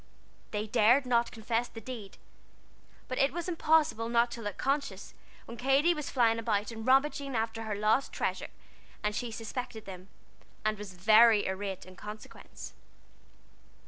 They 0.49 0.65
dared 0.65 1.05
not 1.05 1.29
confess 1.31 1.67
the 1.67 1.79
deed, 1.79 2.17
but 3.07 3.19
it 3.19 3.31
was 3.31 3.47
impossible 3.47 4.09
not 4.09 4.31
to 4.31 4.41
look 4.41 4.57
conscious 4.57 5.13
when 5.45 5.57
Katy 5.57 5.93
was 5.93 6.09
flying 6.09 6.39
about 6.39 6.71
and 6.71 6.87
rummaging 6.87 7.35
after 7.35 7.65
her 7.65 7.75
lost 7.75 8.11
treasure, 8.11 8.49
and 9.03 9.13
she 9.15 9.29
suspected 9.29 9.85
them, 9.85 10.07
and 10.65 10.79
was 10.79 10.95
very 10.95 11.47
irate 11.47 11.85
in 11.85 11.95
consequence. 11.95 12.73